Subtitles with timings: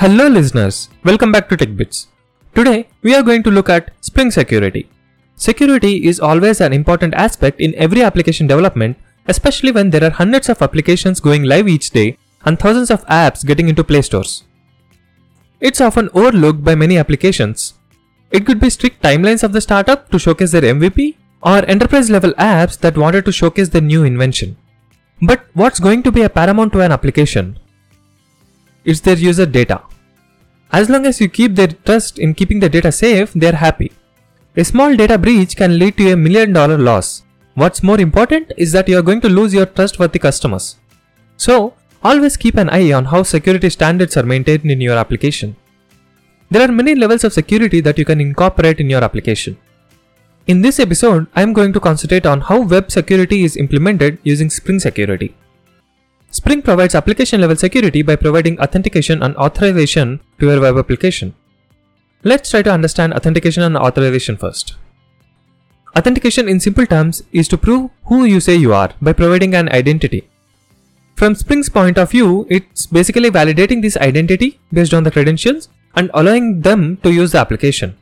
[0.00, 2.06] Hello listeners, welcome back to TechBits.
[2.54, 4.88] Today we are going to look at Spring Security.
[5.36, 8.96] Security is always an important aspect in every application development,
[9.28, 12.16] especially when there are hundreds of applications going live each day
[12.46, 14.44] and thousands of apps getting into Play Stores.
[15.60, 17.74] It's often overlooked by many applications.
[18.30, 22.32] It could be strict timelines of the startup to showcase their MVP, or enterprise level
[22.38, 24.56] apps that wanted to showcase their new invention.
[25.20, 27.58] But what's going to be a paramount to an application?
[28.84, 29.82] It's their user data.
[30.72, 33.92] As long as you keep their trust in keeping the data safe, they are happy.
[34.56, 37.22] A small data breach can lead to a million dollar loss.
[37.54, 40.76] What's more important is that you are going to lose your trustworthy customers.
[41.36, 45.56] So, always keep an eye on how security standards are maintained in your application.
[46.50, 49.58] There are many levels of security that you can incorporate in your application.
[50.46, 54.50] In this episode, I am going to concentrate on how web security is implemented using
[54.50, 55.34] Spring Security.
[56.32, 61.34] Spring provides application level security by providing authentication and authorization to your web application.
[62.22, 64.76] Let's try to understand authentication and authorization first.
[65.96, 69.68] Authentication in simple terms is to prove who you say you are by providing an
[69.70, 70.28] identity.
[71.16, 76.10] From Spring's point of view, it's basically validating this identity based on the credentials and
[76.14, 77.96] allowing them to use the application.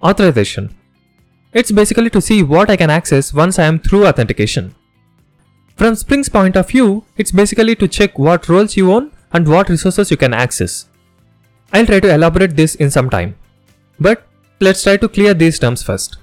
[0.00, 0.74] Authorization.
[1.52, 4.76] It's basically to see what I can access once I am through authentication.
[5.78, 9.68] From Spring's point of view, it's basically to check what roles you own and what
[9.68, 10.86] resources you can access.
[11.72, 13.36] I'll try to elaborate this in some time.
[14.00, 14.26] But
[14.58, 16.16] let's try to clear these terms first.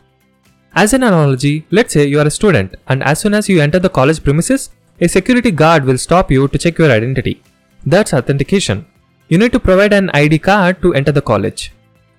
[0.73, 3.80] As an analogy, let's say you are a student and as soon as you enter
[3.80, 7.42] the college premises, a security guard will stop you to check your identity.
[7.86, 8.86] That's authentication.
[9.30, 11.72] You need to provide an ID card to enter the college.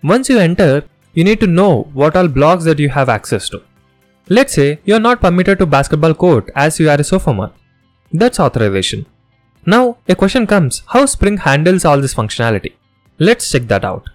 [0.02, 3.62] Once you enter, you need to know what all blocks that you have access to.
[4.28, 7.52] Let's say you're not permitted to basketball court as you are a sophomore.
[8.12, 9.06] That's authorization.
[9.64, 12.72] Now, a question comes how Spring handles all this functionality.
[13.20, 14.10] Let's check that out.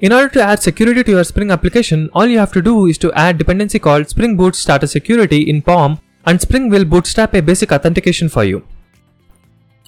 [0.00, 2.96] In order to add security to your Spring application, all you have to do is
[2.98, 7.42] to add dependency called Spring Boot Starter Security in POM and Spring will bootstrap a
[7.42, 8.66] basic authentication for you.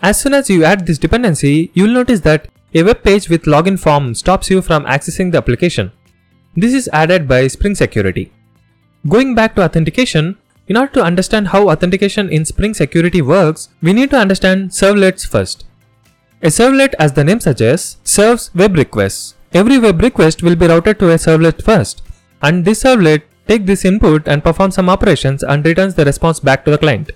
[0.02, 3.78] As soon as you add this dependency, you'll notice that a web page with login
[3.78, 5.92] form stops you from accessing the application.
[6.54, 8.32] This is added by Spring Security.
[9.08, 10.36] Going back to authentication,
[10.66, 15.24] in order to understand how authentication in Spring Security works, we need to understand servlets
[15.24, 15.64] first.
[16.42, 19.34] A servlet, as the name suggests, serves web requests.
[19.52, 22.02] Every web request will be routed to a servlet first,
[22.42, 26.64] and this servlet takes this input and performs some operations and returns the response back
[26.64, 27.12] to the client.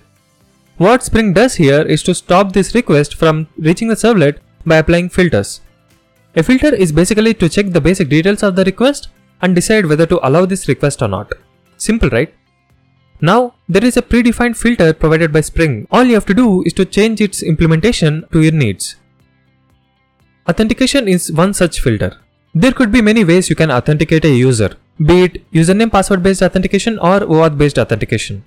[0.77, 5.09] What Spring does here is to stop this request from reaching the servlet by applying
[5.09, 5.59] filters.
[6.37, 9.09] A filter is basically to check the basic details of the request
[9.41, 11.33] and decide whether to allow this request or not.
[11.87, 12.31] Simple, right?
[13.21, 15.87] Now, there is a predefined filter provided by Spring.
[15.89, 18.97] All you have to do is to change its implementation to your needs.
[20.47, 22.11] Authentication is one such filter.
[22.53, 24.69] There could be many ways you can authenticate a user,
[25.09, 28.43] be it username password based authentication or OAuth based authentication.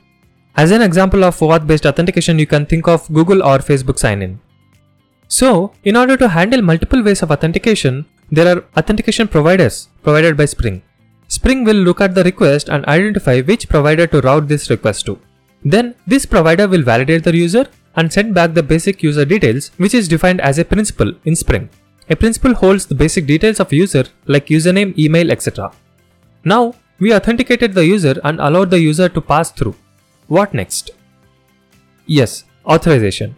[0.56, 4.22] As an example of OAuth based authentication, you can think of Google or Facebook sign
[4.22, 4.40] in.
[5.26, 10.44] So, in order to handle multiple ways of authentication, there are authentication providers provided by
[10.44, 10.82] Spring.
[11.28, 15.18] Spring will look at the request and identify which provider to route this request to.
[15.64, 19.94] Then, this provider will validate the user and send back the basic user details which
[19.94, 21.70] is defined as a principal in Spring.
[22.10, 25.72] A principal holds the basic details of user like username, email, etc.
[26.44, 29.74] Now, we authenticated the user and allowed the user to pass through.
[30.28, 30.90] What next?
[32.06, 33.34] Yes, authorization.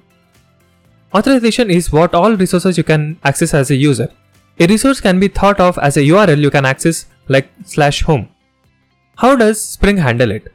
[1.15, 4.11] Authorization is what all resources you can access as a user.
[4.59, 8.29] A resource can be thought of as a URL you can access like slash home.
[9.17, 10.51] How does Spring handle it?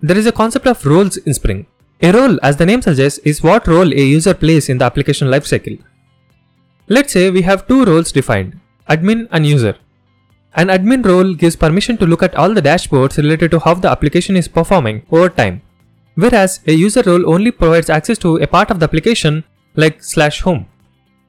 [0.00, 1.66] There is a concept of roles in Spring.
[2.00, 5.28] A role, as the name suggests, is what role a user plays in the application
[5.28, 5.80] lifecycle.
[6.88, 8.58] Let's say we have two roles defined,
[8.90, 9.76] admin and user.
[10.54, 13.88] An admin role gives permission to look at all the dashboards related to how the
[13.88, 15.62] application is performing over time,
[16.16, 19.44] whereas a user role only provides access to a part of the application
[19.76, 20.66] like slash home.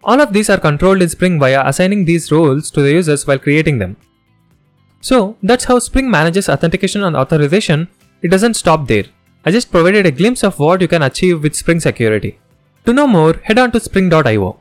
[0.03, 3.39] All of these are controlled in Spring via assigning these roles to the users while
[3.39, 3.95] creating them.
[5.01, 7.87] So that's how Spring manages authentication and authorization.
[8.21, 9.05] It doesn't stop there.
[9.45, 12.39] I just provided a glimpse of what you can achieve with Spring Security.
[12.85, 14.59] To know more, head on to spring.io.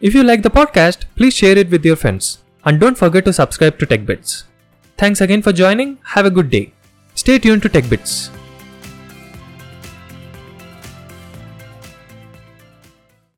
[0.00, 2.38] If you like the podcast, please share it with your friends.
[2.64, 4.44] And don't forget to subscribe to TechBits.
[4.96, 5.98] Thanks again for joining.
[6.02, 6.72] Have a good day.
[7.14, 8.45] Stay tuned to TechBits.